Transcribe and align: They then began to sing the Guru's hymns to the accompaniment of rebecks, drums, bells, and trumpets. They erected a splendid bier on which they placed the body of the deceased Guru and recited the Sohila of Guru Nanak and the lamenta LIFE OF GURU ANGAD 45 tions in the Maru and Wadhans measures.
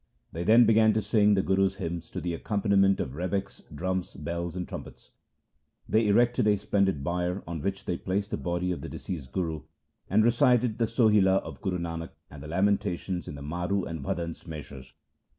They 0.31 0.43
then 0.43 0.65
began 0.65 0.93
to 0.93 1.01
sing 1.03 1.35
the 1.35 1.43
Guru's 1.43 1.75
hymns 1.75 2.09
to 2.09 2.19
the 2.19 2.33
accompaniment 2.33 2.99
of 2.99 3.13
rebecks, 3.13 3.61
drums, 3.71 4.15
bells, 4.15 4.55
and 4.55 4.67
trumpets. 4.67 5.11
They 5.87 6.07
erected 6.07 6.47
a 6.47 6.57
splendid 6.57 7.03
bier 7.03 7.43
on 7.45 7.61
which 7.61 7.85
they 7.85 7.97
placed 7.97 8.31
the 8.31 8.37
body 8.37 8.71
of 8.71 8.81
the 8.81 8.89
deceased 8.89 9.31
Guru 9.31 9.61
and 10.09 10.23
recited 10.23 10.79
the 10.79 10.87
Sohila 10.87 11.37
of 11.43 11.61
Guru 11.61 11.77
Nanak 11.77 12.09
and 12.31 12.41
the 12.41 12.47
lamenta 12.47 12.47
LIFE 12.47 12.47
OF 12.47 12.49
GURU 12.49 12.65
ANGAD 12.65 12.81
45 12.81 12.99
tions 12.99 13.27
in 13.27 13.35
the 13.35 13.41
Maru 13.43 13.83
and 13.83 14.03
Wadhans 14.03 14.47
measures. 14.47 14.93